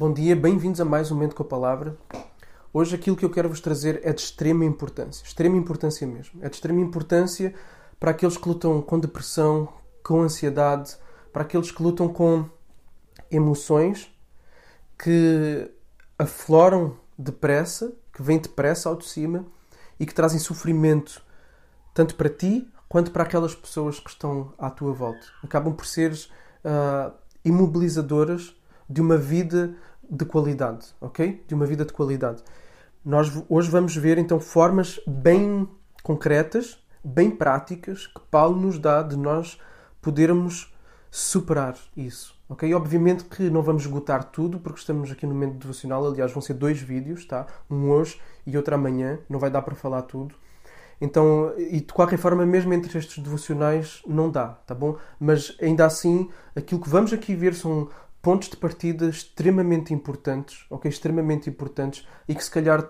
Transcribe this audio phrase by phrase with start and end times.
[0.00, 1.94] Bom dia, bem-vindos a mais um Momento com a Palavra.
[2.72, 6.42] Hoje aquilo que eu quero vos trazer é de extrema importância, extrema importância mesmo.
[6.42, 7.54] É de extrema importância
[7.98, 9.68] para aqueles que lutam com depressão,
[10.02, 10.96] com ansiedade,
[11.30, 12.48] para aqueles que lutam com
[13.30, 14.10] emoções
[14.98, 15.70] que
[16.18, 19.44] afloram depressa, que vêm depressa ao de cima
[19.98, 21.22] e que trazem sofrimento
[21.92, 25.26] tanto para ti quanto para aquelas pessoas que estão à tua volta.
[25.44, 27.12] Acabam por ser uh,
[27.44, 28.58] imobilizadoras
[28.90, 29.76] de uma vida
[30.10, 31.42] de qualidade, ok?
[31.46, 32.42] De uma vida de qualidade.
[33.04, 35.68] Nós hoje vamos ver então formas bem
[36.02, 39.58] concretas, bem práticas que Paulo nos dá de nós
[40.02, 40.74] podermos
[41.10, 42.72] superar isso, ok?
[42.74, 46.06] Obviamente que não vamos esgotar tudo porque estamos aqui no momento devocional.
[46.06, 47.46] Aliás, vão ser dois vídeos, tá?
[47.70, 49.18] Um hoje e outro amanhã.
[49.28, 50.34] Não vai dar para falar tudo.
[51.00, 54.98] Então, e de qualquer forma, mesmo entre estes devocionais, não dá, tá bom?
[55.18, 57.88] Mas ainda assim, aquilo que vamos aqui ver são
[58.22, 60.88] pontos de partida extremamente importantes, ok?
[60.88, 62.88] Extremamente importantes e que se calhar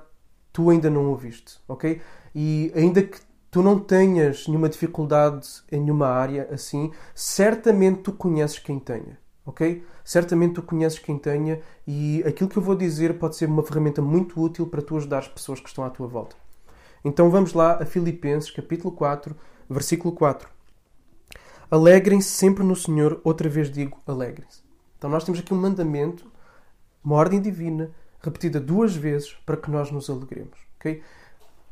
[0.52, 2.00] tu ainda não ouviste, ok?
[2.34, 3.18] E ainda que
[3.50, 9.84] tu não tenhas nenhuma dificuldade em nenhuma área assim, certamente tu conheces quem tenha, ok?
[10.04, 14.02] Certamente tu conheces quem tenha e aquilo que eu vou dizer pode ser uma ferramenta
[14.02, 16.36] muito útil para tu ajudar as pessoas que estão à tua volta.
[17.04, 19.34] Então vamos lá a Filipenses, capítulo 4,
[19.68, 20.48] versículo 4.
[21.70, 24.59] Alegrem-se sempre no Senhor, outra vez digo, alegrem-se.
[25.00, 26.30] Então nós temos aqui um mandamento,
[27.02, 30.58] uma ordem divina, repetida duas vezes para que nós nos alegremos.
[30.78, 31.02] Okay?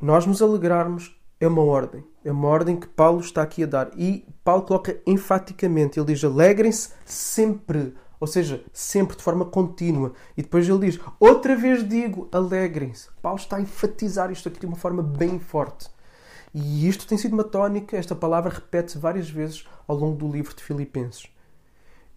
[0.01, 2.03] Nós nos alegrarmos é uma ordem.
[2.25, 3.91] É uma ordem que Paulo está aqui a dar.
[3.95, 7.93] E Paulo coloca enfaticamente, ele diz: alegrem-se sempre.
[8.19, 10.13] Ou seja, sempre de forma contínua.
[10.35, 13.09] E depois ele diz: outra vez digo, alegrem-se.
[13.21, 15.87] Paulo está a enfatizar isto aqui de uma forma bem forte.
[16.51, 20.55] E isto tem sido uma tónica, esta palavra repete-se várias vezes ao longo do livro
[20.55, 21.27] de Filipenses.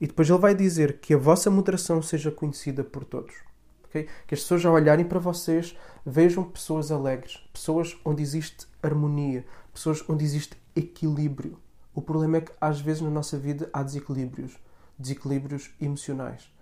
[0.03, 3.37] E depois ele vai dizer que a vossa moderação seja conhecida por todos.
[3.85, 4.09] Okay?
[4.27, 10.03] Que as pessoas, ao olharem para vocês, vejam pessoas alegres, pessoas onde existe harmonia, pessoas
[10.09, 11.57] onde existe equilíbrio.
[11.95, 14.59] O problema é que, às vezes, na nossa vida há desequilíbrios
[14.99, 16.53] desequilíbrios emocionais.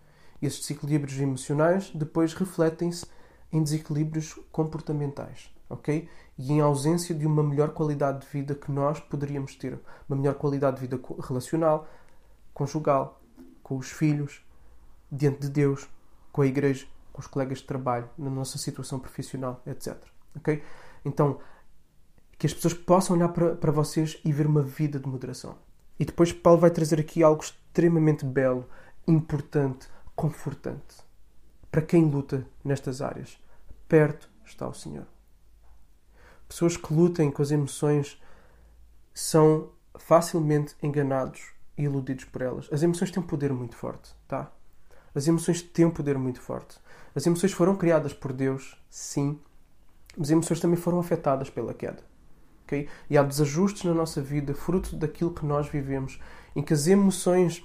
[0.43, 3.07] E esses desequilíbrios emocionais depois refletem-se
[3.51, 6.07] em desequilíbrios comportamentais, ok?
[6.37, 10.35] E em ausência de uma melhor qualidade de vida que nós poderíamos ter, uma melhor
[10.35, 11.89] qualidade de vida relacional,
[12.53, 13.20] conjugal,
[13.71, 14.45] com os filhos,
[15.13, 15.89] diante de Deus,
[16.33, 19.97] com a igreja, com os colegas de trabalho, na nossa situação profissional, etc.
[20.37, 20.61] Ok?
[21.05, 21.39] Então,
[22.37, 25.57] que as pessoas possam olhar para, para vocês e ver uma vida de moderação.
[26.01, 28.69] E depois Paulo vai trazer aqui algo extremamente belo,
[29.07, 29.87] importante,
[30.17, 30.97] confortante.
[31.71, 33.39] Para quem luta nestas áreas,
[33.87, 35.07] perto está o Senhor.
[36.49, 38.21] Pessoas que lutem com as emoções
[39.15, 42.69] são facilmente enganados e iludidos por elas.
[42.71, 44.53] As emoções têm um poder muito forte, tá?
[45.15, 46.79] As emoções têm um poder muito forte.
[47.15, 49.41] As emoções foram criadas por Deus, sim,
[50.17, 52.03] mas as emoções também foram afetadas pela queda.
[52.65, 52.89] Okay?
[53.09, 56.21] E há desajustes na nossa vida, fruto daquilo que nós vivemos,
[56.55, 57.65] em que as emoções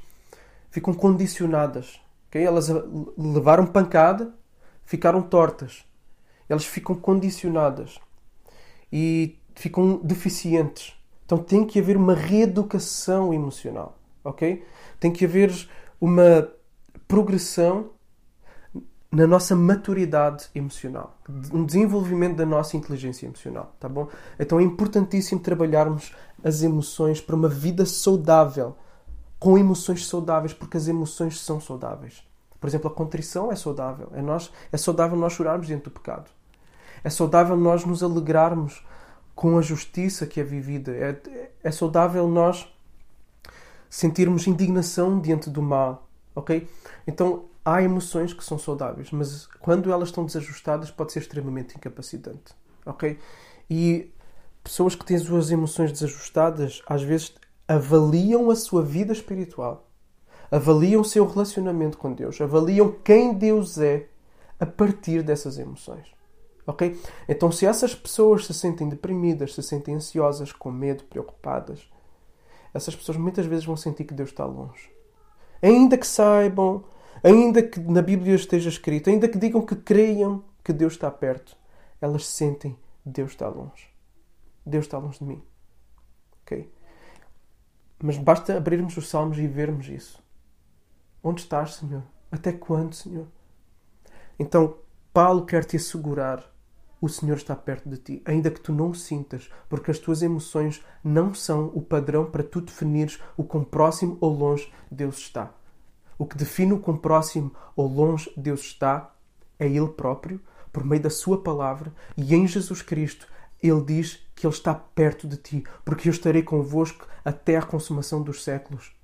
[0.72, 2.00] ficam condicionadas.
[2.30, 2.44] Okay?
[2.44, 2.70] Elas
[3.18, 4.34] levaram pancada,
[4.84, 5.86] ficaram tortas.
[6.48, 8.00] Elas ficam condicionadas
[8.92, 10.96] e ficam deficientes.
[11.26, 14.66] Então tem que haver uma reeducação emocional ok?
[15.00, 15.54] Tem que haver
[16.02, 16.50] uma
[17.08, 17.92] progressão
[19.12, 21.16] na nossa maturidade emocional,
[21.54, 24.10] um desenvolvimento da nossa inteligência emocional, tá bom?
[24.38, 26.14] Então é importantíssimo trabalharmos
[26.44, 28.76] as emoções para uma vida saudável,
[29.40, 32.24] com emoções saudáveis, porque as emoções são saudáveis.
[32.60, 34.10] Por exemplo, a contrição é saudável.
[34.14, 36.30] É, nós, é saudável nós chorarmos diante do pecado.
[37.04, 38.84] É saudável nós nos alegrarmos
[39.34, 40.92] com a justiça que é vivida.
[40.92, 42.68] É, é saudável nós
[43.90, 46.68] sentirmos indignação diante do mal, ok?
[47.08, 52.54] Então há emoções que são saudáveis, mas quando elas estão desajustadas pode ser extremamente incapacitante,
[52.86, 53.18] ok?
[53.70, 54.12] E
[54.64, 57.34] pessoas que têm as suas emoções desajustadas às vezes
[57.68, 59.90] avaliam a sua vida espiritual,
[60.52, 64.08] avaliam o seu relacionamento com Deus, avaliam quem Deus é
[64.60, 66.08] a partir dessas emoções.
[66.68, 67.00] Ok?
[67.30, 71.88] Então, se essas pessoas se sentem deprimidas, se sentem ansiosas, com medo, preocupadas,
[72.76, 74.92] essas pessoas muitas vezes vão sentir que Deus está longe.
[75.62, 76.84] Ainda que saibam,
[77.24, 81.56] ainda que na Bíblia esteja escrito, ainda que digam que creiam que Deus está perto,
[82.02, 83.88] elas sentem Deus está longe.
[84.66, 85.44] Deus está longe de mim.
[86.42, 86.72] Ok?
[88.04, 90.22] Mas basta abrirmos os salmos e vermos isso.
[91.24, 92.04] Onde estás, Senhor?
[92.32, 93.28] Até quando, Senhor?
[94.38, 94.78] Então,
[95.14, 96.44] Paulo quer te assegurar
[97.06, 100.24] o Senhor está perto de ti, ainda que tu não o sintas, porque as tuas
[100.24, 105.54] emoções não são o padrão para tu definires o quão próximo ou longe Deus está.
[106.18, 109.14] O que define o quão próximo ou longe Deus está
[109.60, 110.42] é Ele próprio,
[110.74, 113.28] por meio da Sua palavra, e em Jesus Cristo
[113.62, 118.22] Ele diz que Ele está perto de ti, porque eu estarei convosco até à consumação
[118.22, 118.96] dos séculos.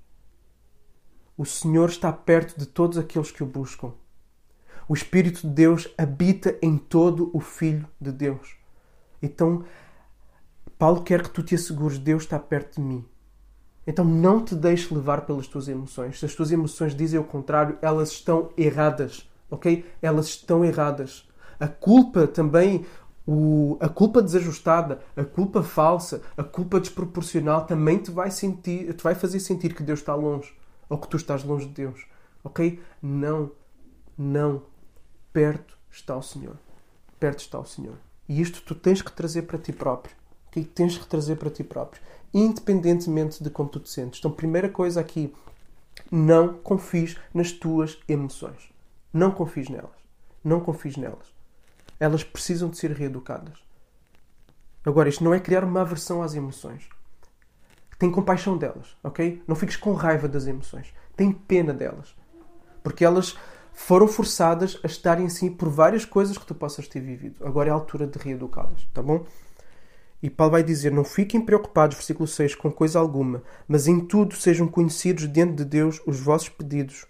[1.36, 3.92] O Senhor está perto de todos aqueles que o buscam.
[4.88, 8.56] O Espírito de Deus habita em todo o Filho de Deus.
[9.22, 9.64] Então,
[10.78, 13.04] Paulo quer que tu te assegures: Deus está perto de mim.
[13.86, 16.18] Então não te deixes levar pelas tuas emoções.
[16.18, 19.84] Se as tuas emoções dizem o contrário, elas estão erradas, ok?
[20.00, 21.28] Elas estão erradas.
[21.58, 22.86] A culpa também,
[23.26, 29.02] o, a culpa desajustada, a culpa falsa, a culpa desproporcional também te vai sentir, te
[29.02, 30.52] vai fazer sentir que Deus está longe
[30.88, 32.06] ou que tu estás longe de Deus,
[32.44, 32.80] ok?
[33.00, 33.50] Não,
[34.16, 34.62] não.
[35.32, 36.56] Perto está o Senhor.
[37.18, 37.96] Perto está o Senhor.
[38.28, 40.14] E isto tu tens que trazer para ti próprio.
[40.48, 40.64] Ok?
[40.64, 42.00] Tens que trazer para ti próprio
[42.32, 44.18] independentemente de como tu te sentes.
[44.18, 45.34] Então, primeira coisa aqui,
[46.10, 48.72] não confies nas tuas emoções.
[49.12, 49.90] Não confies nelas.
[50.42, 51.32] Não confies nelas.
[52.00, 53.58] Elas precisam de ser reeducadas.
[54.84, 56.88] Agora, isto não é criar uma aversão às emoções.
[57.98, 59.42] Tem compaixão delas, ok?
[59.46, 60.92] Não fiques com raiva das emoções.
[61.14, 62.16] Tem pena delas.
[62.82, 63.38] Porque elas
[63.72, 67.44] foram forçadas a estarem assim por várias coisas que tu possas ter vivido.
[67.44, 69.24] Agora é a altura de reeducá-las, tá bom?
[70.22, 74.36] E Paulo vai dizer: Não fiquem preocupados, versículo 6, com coisa alguma, mas em tudo
[74.36, 77.06] sejam conhecidos diante de Deus os vossos pedidos,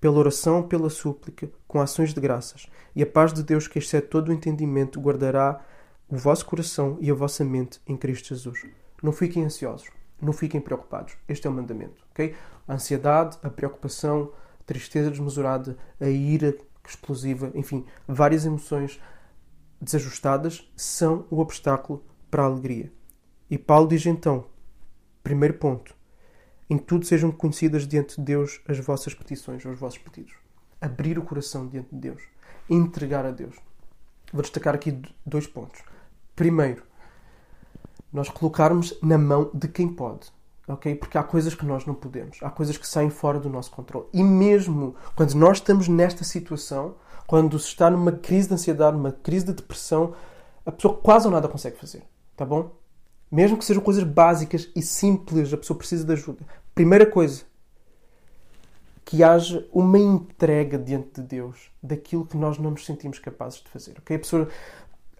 [0.00, 2.66] pela oração, pela súplica, com ações de graças.
[2.94, 5.64] E a paz de Deus, que excede todo o entendimento, guardará
[6.08, 8.66] o vosso coração e a vossa mente em Cristo Jesus.
[9.02, 9.88] Não fiquem ansiosos,
[10.20, 11.14] não fiquem preocupados.
[11.28, 12.34] Este é o mandamento, ok?
[12.68, 14.32] A ansiedade, a preocupação,
[14.70, 16.56] tristeza desmesurada, a ira
[16.86, 19.00] explosiva, enfim, várias emoções
[19.80, 22.92] desajustadas são o obstáculo para a alegria.
[23.50, 24.46] E Paulo diz então,
[25.24, 25.94] primeiro ponto,
[26.68, 30.34] em tudo sejam conhecidas diante de Deus as vossas petições, os vossos pedidos.
[30.80, 32.22] Abrir o coração diante de Deus.
[32.68, 33.56] Entregar a Deus.
[34.32, 35.82] Vou destacar aqui dois pontos.
[36.36, 36.84] Primeiro,
[38.12, 40.32] nós colocarmos na mão de quem pode.
[40.74, 40.94] Ok?
[40.94, 42.38] Porque há coisas que nós não podemos.
[42.42, 44.06] Há coisas que saem fora do nosso controle.
[44.12, 46.94] E mesmo quando nós estamos nesta situação,
[47.26, 50.14] quando se está numa crise de ansiedade, numa crise de depressão,
[50.64, 52.02] a pessoa quase ou nada consegue fazer.
[52.36, 52.72] Tá bom?
[53.30, 56.44] Mesmo que sejam coisas básicas e simples, a pessoa precisa de ajuda.
[56.74, 57.42] Primeira coisa,
[59.04, 63.68] que haja uma entrega diante de Deus daquilo que nós não nos sentimos capazes de
[63.68, 63.98] fazer.
[63.98, 64.16] Okay?
[64.16, 64.48] A, pessoa,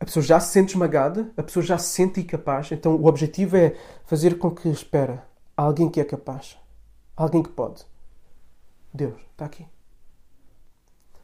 [0.01, 3.57] a pessoa já se sente esmagada, a pessoa já se sente incapaz, então o objetivo
[3.57, 3.75] é
[4.05, 5.25] fazer com que, espera,
[5.63, 6.59] alguém que é capaz,
[7.17, 7.87] alguém que pode.
[8.93, 9.67] Deus, está aqui.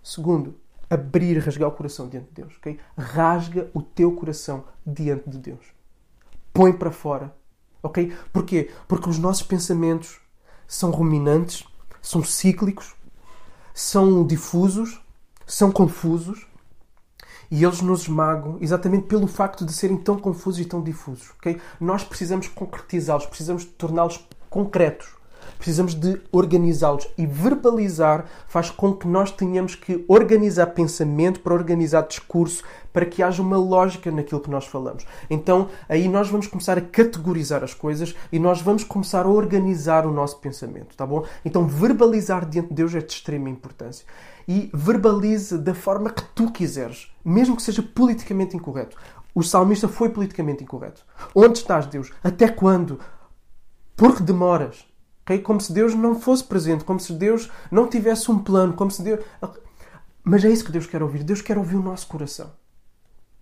[0.03, 2.57] Segundo, abrir, rasgar o coração diante de Deus.
[2.59, 2.79] Okay?
[2.97, 5.77] Rasga o teu coração diante de Deus
[6.57, 7.37] põe para fora.
[7.83, 8.17] Ok?
[8.33, 8.71] Porquê?
[8.89, 10.19] Porque os nossos pensamentos
[10.67, 11.65] são ruminantes,
[12.01, 12.97] são cíclicos,
[13.75, 15.01] são difusos,
[15.47, 16.47] são confusos
[17.51, 21.31] e eles nos esmagam exatamente pelo facto de serem tão confusos e tão difusos.
[21.39, 21.61] Okay?
[21.81, 25.09] Nós precisamos concretizá-los, precisamos torná-los concretos.
[25.59, 32.07] Precisamos de organizá-los e verbalizar faz com que nós tenhamos que organizar pensamento para organizar
[32.07, 32.63] discurso,
[32.93, 35.05] para que haja uma lógica naquilo que nós falamos.
[35.29, 40.07] Então, aí nós vamos começar a categorizar as coisas e nós vamos começar a organizar
[40.07, 41.25] o nosso pensamento, tá bom?
[41.45, 44.07] Então, verbalizar diante de Deus é de extrema importância.
[44.49, 48.97] E verbalize da forma que tu quiseres, mesmo que seja politicamente incorreto.
[49.35, 51.05] O salmista foi politicamente incorreto.
[51.35, 52.11] Onde estás, Deus?
[52.25, 52.99] Até quando?
[53.95, 54.87] Por que demoras?
[55.27, 55.41] Okay?
[55.41, 59.03] Como se Deus não fosse presente, como se Deus não tivesse um plano, como se
[59.03, 59.25] Deus.
[60.23, 61.25] Mas é isso que Deus quer ouvir.
[61.25, 62.53] Deus quer ouvir o nosso coração.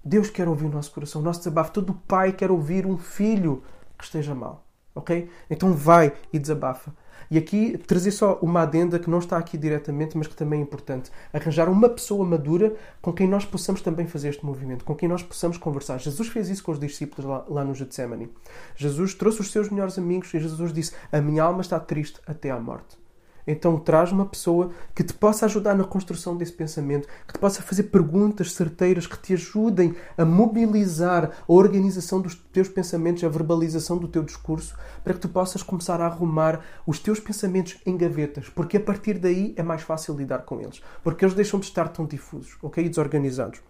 [0.03, 1.73] Deus quer ouvir o nosso coração, o nosso desabafo.
[1.73, 3.63] Todo pai quer ouvir um filho
[3.99, 4.67] que esteja mal.
[4.95, 5.29] Ok?
[5.51, 6.93] Então vai e desabafa.
[7.31, 10.63] E aqui trazer só uma adenda que não está aqui diretamente, mas que também é
[10.63, 11.11] importante.
[11.33, 15.23] Arranjar uma pessoa madura com quem nós possamos também fazer este movimento, com quem nós
[15.23, 15.99] possamos conversar.
[15.99, 18.31] Jesus fez isso com os discípulos lá, lá no Getsemane.
[18.77, 22.51] Jesus trouxe os seus melhores amigos e Jesus disse: A minha alma está triste até
[22.51, 23.04] à morte.
[23.47, 27.63] Então traz uma pessoa que te possa ajudar na construção desse pensamento, que te possa
[27.63, 33.99] fazer perguntas certeiras que te ajudem a mobilizar a organização dos teus pensamentos, a verbalização
[33.99, 38.49] do teu discurso, para que tu possas começar a arrumar os teus pensamentos em gavetas,
[38.49, 41.89] porque a partir daí é mais fácil lidar com eles, porque eles deixam de estar
[41.89, 42.85] tão difusos, ok?
[42.85, 43.61] E desorganizados.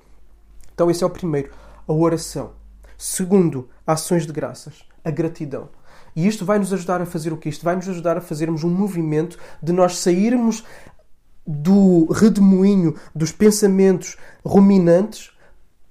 [0.72, 1.50] Então esse é o primeiro,
[1.86, 2.52] a oração.
[2.96, 5.68] Segundo, ações de graças, a gratidão.
[6.14, 7.48] E isto vai nos ajudar a fazer o que?
[7.48, 10.64] Isto vai nos ajudar a fazermos um movimento de nós sairmos
[11.46, 15.32] do redemoinho dos pensamentos ruminantes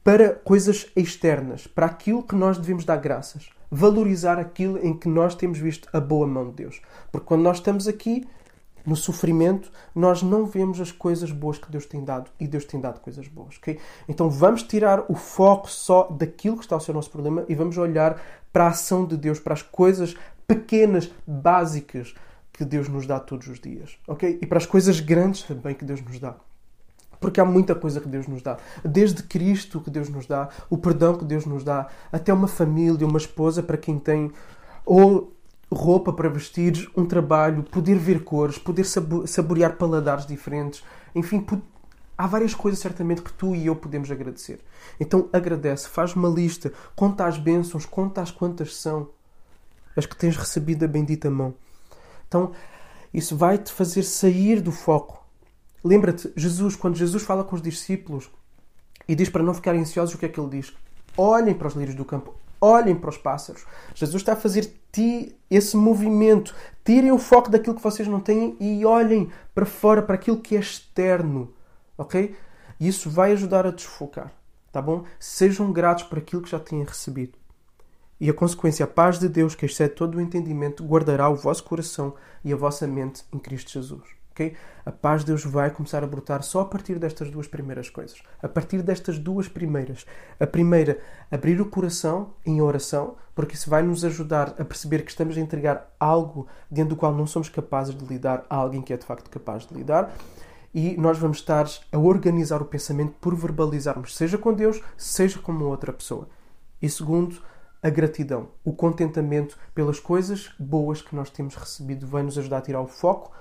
[0.03, 3.49] para coisas externas, para aquilo que nós devemos dar graças.
[3.71, 6.81] Valorizar aquilo em que nós temos visto a boa mão de Deus.
[7.11, 8.27] Porque quando nós estamos aqui,
[8.85, 12.79] no sofrimento, nós não vemos as coisas boas que Deus tem dado e Deus tem
[12.79, 13.79] dado coisas boas, ok?
[14.07, 17.55] Então vamos tirar o foco só daquilo que está a ser o nosso problema e
[17.55, 18.21] vamos olhar
[18.53, 20.15] para a ação de Deus, para as coisas
[20.47, 22.13] pequenas, básicas
[22.53, 24.37] que Deus nos dá todos os dias, ok?
[24.39, 26.35] E para as coisas grandes também que Deus nos dá.
[27.19, 28.57] Porque há muita coisa que Deus nos dá.
[28.83, 33.07] Desde Cristo que Deus nos dá, o perdão que Deus nos dá, até uma família,
[33.07, 34.31] uma esposa para quem tem,
[34.85, 35.33] ou
[35.71, 38.85] roupa para vestir, um trabalho, poder ver cores, poder
[39.25, 40.83] saborear paladares diferentes.
[41.15, 41.43] Enfim,
[42.17, 44.59] há várias coisas certamente que tu e eu podemos agradecer.
[44.99, 49.09] Então agradece, faz uma lista, conta as bênçãos, conta as quantas são
[49.95, 51.53] as que tens recebido a bendita mão.
[52.27, 52.51] Então
[53.13, 55.23] isso vai te fazer sair do foco
[55.83, 58.31] Lembra-te, Jesus, quando Jesus fala com os discípulos
[59.05, 60.71] e diz para não ficarem ansiosos, o que é que ele diz?
[61.17, 63.65] Olhem para os lírios do campo, olhem para os pássaros.
[63.93, 66.55] Jesus está a fazer ti esse movimento.
[66.85, 70.55] Tirem o foco daquilo que vocês não têm e olhem para fora, para aquilo que
[70.55, 71.53] é externo.
[71.97, 72.35] Ok?
[72.79, 74.31] E isso vai ajudar a desfocar.
[74.71, 75.03] Tá bom?
[75.19, 77.37] Sejam gratos por aquilo que já têm recebido.
[78.19, 81.63] E a consequência, a paz de Deus, que excede todo o entendimento, guardará o vosso
[81.63, 84.03] coração e a vossa mente em Cristo Jesus.
[84.31, 84.55] Okay?
[84.83, 88.21] A paz de Deus vai começar a brotar só a partir destas duas primeiras coisas.
[88.41, 90.05] A partir destas duas primeiras.
[90.39, 95.11] A primeira, abrir o coração em oração, porque isso vai nos ajudar a perceber que
[95.11, 98.91] estamos a entregar algo dentro do qual não somos capazes de lidar a alguém que
[98.91, 100.11] é de facto capaz de lidar.
[100.73, 105.51] E nós vamos estar a organizar o pensamento por verbalizarmos, seja com Deus, seja com
[105.51, 106.27] uma outra pessoa.
[106.81, 107.41] E segundo,
[107.81, 112.61] a gratidão, o contentamento pelas coisas boas que nós temos recebido vai nos ajudar a
[112.61, 113.31] tirar o foco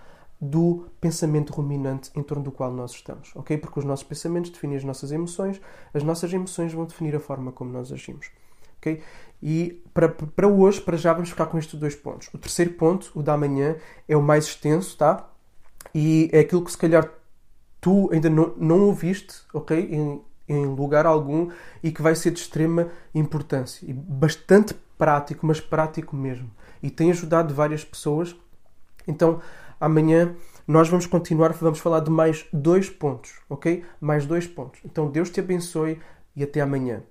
[0.40, 3.56] do pensamento ruminante em torno do qual nós estamos, ok?
[3.56, 5.60] Porque os nossos pensamentos definem as nossas emoções,
[5.94, 8.28] as nossas emoções vão definir a forma como nós agimos,
[8.78, 9.00] ok?
[9.40, 12.28] E para, para hoje, para já, vamos ficar com estes dois pontos.
[12.34, 13.76] O terceiro ponto, o da manhã,
[14.08, 15.30] é o mais extenso, tá?
[15.94, 17.08] E é aquilo que se calhar
[17.82, 19.78] tu ainda não, não ouviste, ok?
[19.78, 21.50] Em, em lugar algum
[21.82, 26.50] e que vai ser de extrema importância e bastante prático, mas prático mesmo.
[26.82, 28.34] E tem ajudado várias pessoas.
[29.06, 29.42] Então,
[29.82, 33.84] Amanhã nós vamos continuar, vamos falar de mais dois pontos, ok?
[34.00, 34.78] Mais dois pontos.
[34.84, 35.98] Então Deus te abençoe
[36.36, 37.02] e até amanhã.